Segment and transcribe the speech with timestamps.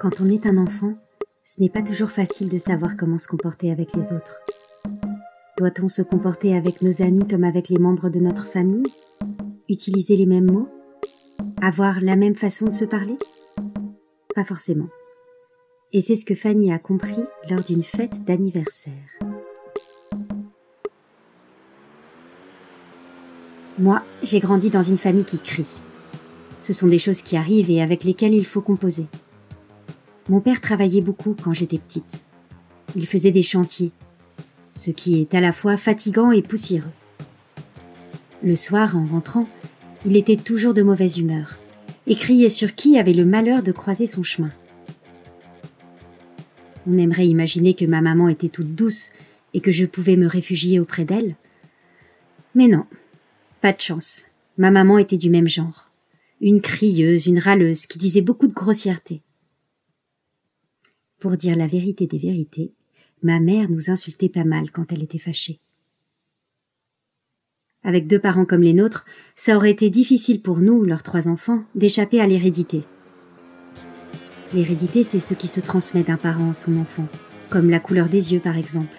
[0.00, 0.94] Quand on est un enfant,
[1.42, 4.40] ce n'est pas toujours facile de savoir comment se comporter avec les autres.
[5.58, 8.84] Doit-on se comporter avec nos amis comme avec les membres de notre famille?
[9.68, 10.68] Utiliser les mêmes mots?
[11.60, 13.16] Avoir la même façon de se parler?
[14.36, 14.88] Pas forcément.
[15.92, 19.18] Et c'est ce que Fanny a compris lors d'une fête d'anniversaire.
[23.80, 25.80] Moi, j'ai grandi dans une famille qui crie.
[26.60, 29.08] Ce sont des choses qui arrivent et avec lesquelles il faut composer.
[30.28, 32.20] Mon père travaillait beaucoup quand j'étais petite.
[32.94, 33.92] Il faisait des chantiers,
[34.70, 36.90] ce qui est à la fois fatigant et poussiéreux.
[38.42, 39.48] Le soir, en rentrant,
[40.04, 41.58] il était toujours de mauvaise humeur
[42.06, 44.52] et criait sur qui avait le malheur de croiser son chemin.
[46.86, 49.10] On aimerait imaginer que ma maman était toute douce
[49.54, 51.36] et que je pouvais me réfugier auprès d'elle.
[52.54, 52.84] Mais non,
[53.60, 54.26] pas de chance.
[54.56, 55.90] Ma maman était du même genre.
[56.40, 59.20] Une crieuse, une râleuse qui disait beaucoup de grossièreté.
[61.18, 62.72] Pour dire la vérité des vérités,
[63.22, 65.58] ma mère nous insultait pas mal quand elle était fâchée.
[67.82, 71.64] Avec deux parents comme les nôtres, ça aurait été difficile pour nous, leurs trois enfants,
[71.74, 72.82] d'échapper à l'hérédité.
[74.54, 77.08] L'hérédité, c'est ce qui se transmet d'un parent à son enfant,
[77.50, 78.96] comme la couleur des yeux par exemple.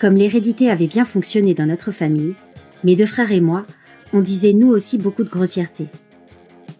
[0.00, 2.34] Comme l'hérédité avait bien fonctionné dans notre famille,
[2.82, 3.66] mes deux frères et moi,
[4.12, 5.86] on disait nous aussi beaucoup de grossièreté.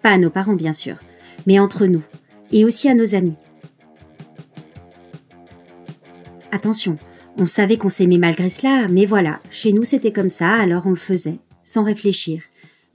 [0.03, 0.97] Pas à nos parents bien sûr,
[1.47, 2.03] mais entre nous,
[2.50, 3.36] et aussi à nos amis.
[6.50, 6.98] Attention,
[7.36, 10.91] on savait qu'on s'aimait malgré cela, mais voilà, chez nous c'était comme ça, alors on
[10.91, 12.42] le faisait, sans réfléchir,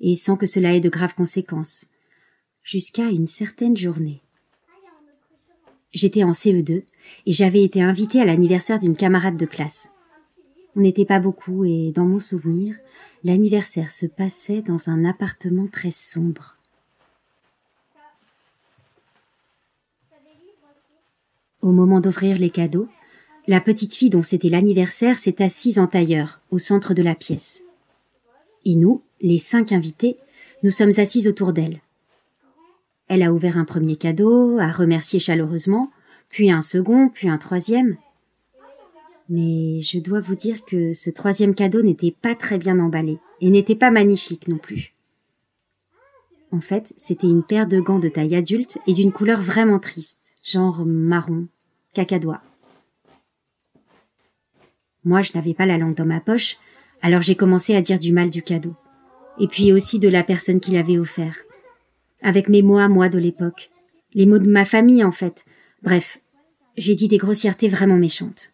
[0.01, 1.87] et sans que cela ait de graves conséquences.
[2.63, 4.21] Jusqu'à une certaine journée.
[5.93, 6.83] J'étais en CE2
[7.25, 9.89] et j'avais été invitée à l'anniversaire d'une camarade de classe.
[10.75, 12.75] On n'était pas beaucoup et, dans mon souvenir,
[13.23, 16.57] l'anniversaire se passait dans un appartement très sombre.
[21.61, 22.89] Au moment d'ouvrir les cadeaux,
[23.47, 27.63] la petite fille dont c'était l'anniversaire s'est assise en tailleur, au centre de la pièce.
[28.65, 30.17] Et nous, les cinq invités,
[30.63, 31.81] nous sommes assis autour d'elle.
[33.09, 35.91] Elle a ouvert un premier cadeau, a remercié chaleureusement,
[36.29, 37.97] puis un second, puis un troisième.
[39.29, 43.49] Mais je dois vous dire que ce troisième cadeau n'était pas très bien emballé, et
[43.49, 44.93] n'était pas magnifique non plus.
[46.51, 50.35] En fait, c'était une paire de gants de taille adulte et d'une couleur vraiment triste,
[50.43, 51.47] genre marron,
[51.93, 52.41] cacadois.
[55.03, 56.57] Moi, je n'avais pas la langue dans ma poche,
[57.01, 58.75] alors j'ai commencé à dire du mal du cadeau.
[59.39, 61.35] Et puis aussi de la personne qui l'avait offert.
[62.21, 63.71] Avec mes mots à moi de l'époque.
[64.13, 65.45] Les mots de ma famille, en fait.
[65.81, 66.21] Bref,
[66.77, 68.53] j'ai dit des grossièretés vraiment méchantes.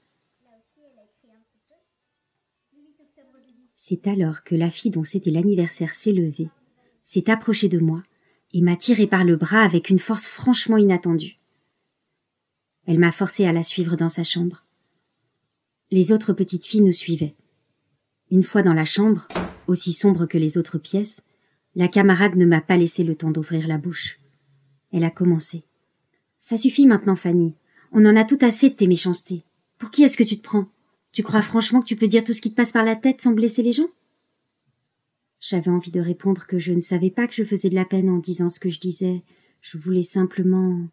[3.75, 6.49] C'est alors que la fille dont c'était l'anniversaire s'est levée,
[7.01, 8.03] s'est approchée de moi
[8.53, 11.39] et m'a tiré par le bras avec une force franchement inattendue.
[12.88, 14.65] Elle m'a forcé à la suivre dans sa chambre.
[15.91, 17.35] Les autres petites filles nous suivaient.
[18.29, 19.27] Une fois dans la chambre,
[19.66, 21.23] aussi sombre que les autres pièces,
[21.73, 24.19] la camarade ne m'a pas laissé le temps d'ouvrir la bouche.
[24.91, 25.63] Elle a commencé.
[26.38, 27.55] Ça suffit maintenant, Fanny.
[27.91, 29.44] On en a tout assez de tes méchancetés.
[29.79, 30.67] Pour qui est-ce que tu te prends?
[31.11, 33.21] Tu crois franchement que tu peux dire tout ce qui te passe par la tête
[33.21, 33.89] sans blesser les gens?
[35.39, 38.09] J'avais envie de répondre que je ne savais pas que je faisais de la peine
[38.09, 39.23] en disant ce que je disais.
[39.61, 40.88] Je voulais simplement.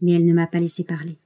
[0.00, 1.16] Mais elle ne m'a pas laissé parler.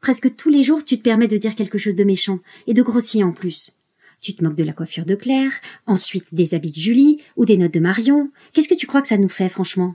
[0.00, 2.82] Presque tous les jours, tu te permets de dire quelque chose de méchant, et de
[2.82, 3.72] grossier en plus.
[4.20, 5.52] Tu te moques de la coiffure de Claire,
[5.86, 8.30] ensuite des habits de Julie, ou des notes de Marion.
[8.52, 9.94] Qu'est-ce que tu crois que ça nous fait, franchement?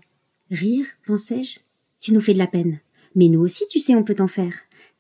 [0.52, 1.60] Rire, pensais-je?
[2.00, 2.80] Tu nous fais de la peine.
[3.16, 4.54] Mais nous aussi, tu sais, on peut t'en faire.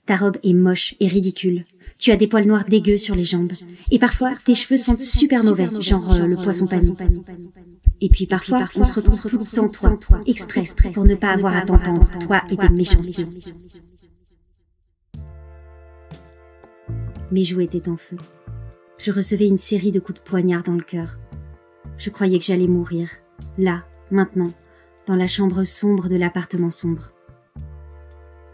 [0.05, 1.65] Ta robe est moche et ridicule.
[1.97, 3.53] Tu as des poils noirs dégueux sur les jambes.
[3.91, 6.95] Et parfois, tes cheveux sentent super mauvais, genre euh, le poisson panou.
[8.01, 11.61] Et puis parfois, on se retrouve toutes sans toi, exprès, pour ne pas avoir à
[11.61, 13.25] t'entendre, toi et tes méchancetés.
[17.31, 18.17] Mes joues étaient en feu.
[18.97, 21.17] Je recevais une série de coups de poignard dans le cœur.
[21.97, 23.09] Je croyais que j'allais mourir,
[23.57, 24.51] là, maintenant,
[25.07, 27.13] dans la chambre sombre de l'appartement sombre.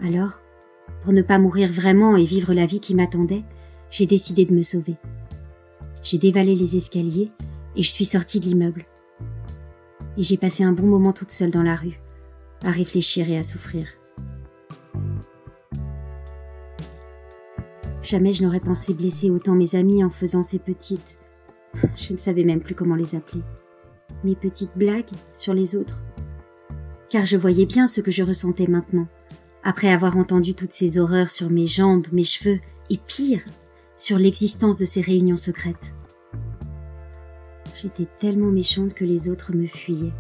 [0.01, 0.41] Alors,
[1.03, 3.44] pour ne pas mourir vraiment et vivre la vie qui m'attendait,
[3.89, 4.95] j'ai décidé de me sauver.
[6.01, 7.31] J'ai dévalé les escaliers
[7.75, 8.85] et je suis sortie de l'immeuble.
[10.17, 12.00] Et j'ai passé un bon moment toute seule dans la rue,
[12.63, 13.88] à réfléchir et à souffrir.
[18.01, 21.19] Jamais je n'aurais pensé blesser autant mes amis en faisant ces petites.
[21.95, 23.44] Je ne savais même plus comment les appeler.
[24.24, 26.03] Mes petites blagues sur les autres.
[27.09, 29.07] Car je voyais bien ce que je ressentais maintenant,
[29.63, 32.59] après avoir entendu toutes ces horreurs sur mes jambes, mes cheveux,
[32.89, 33.44] et pire,
[33.95, 35.94] sur l'existence de ces réunions secrètes.
[37.75, 40.13] J'étais tellement méchante que les autres me fuyaient.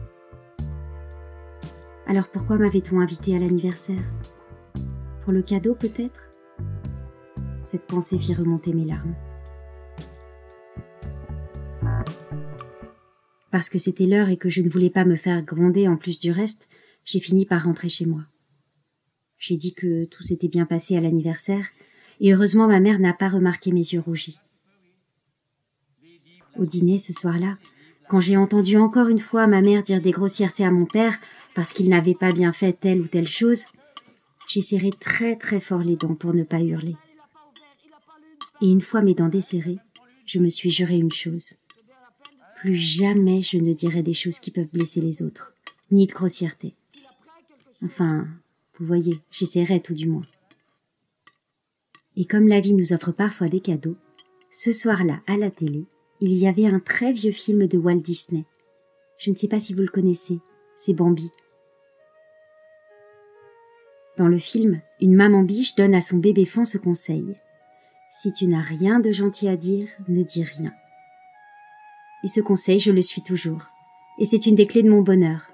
[2.07, 4.11] Alors pourquoi m'avait-on invité à l'anniversaire?
[5.23, 6.30] Pour le cadeau peut-être?
[7.61, 9.15] Cette pensée fit remonter mes larmes.
[13.51, 16.17] Parce que c'était l'heure et que je ne voulais pas me faire gronder en plus
[16.17, 16.69] du reste,
[17.05, 18.23] j'ai fini par rentrer chez moi.
[19.37, 21.65] J'ai dit que tout s'était bien passé à l'anniversaire,
[22.19, 24.39] et heureusement ma mère n'a pas remarqué mes yeux rougis.
[26.57, 27.57] Au dîner ce soir-là,
[28.09, 31.17] quand j'ai entendu encore une fois ma mère dire des grossièretés à mon père
[31.53, 33.65] parce qu'il n'avait pas bien fait telle ou telle chose,
[34.47, 36.95] j'ai serré très très fort les dents pour ne pas hurler.
[38.61, 39.79] Et une fois mes dents desserrées,
[40.25, 41.55] je me suis juré une chose.
[42.57, 45.55] Plus jamais je ne dirai des choses qui peuvent blesser les autres,
[45.89, 46.75] ni de grossièreté.
[47.83, 48.27] Enfin,
[48.77, 50.25] vous voyez, j'essaierai tout du moins.
[52.15, 53.95] Et comme la vie nous offre parfois des cadeaux,
[54.51, 55.85] ce soir-là, à la télé,
[56.19, 58.45] il y avait un très vieux film de Walt Disney.
[59.17, 60.39] Je ne sais pas si vous le connaissez,
[60.75, 61.31] c'est Bambi.
[64.17, 67.35] Dans le film, une maman biche donne à son bébé fond ce conseil.
[68.13, 70.73] Si tu n'as rien de gentil à dire, ne dis rien.
[72.25, 73.71] Et ce conseil, je le suis toujours.
[74.19, 75.50] Et c'est une des clés de mon bonheur.